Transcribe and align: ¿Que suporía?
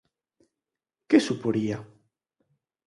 ¿Que 1.09 1.17
suporía? 1.27 1.77